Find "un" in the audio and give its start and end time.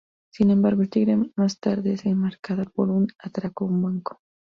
2.89-3.07, 3.67-3.83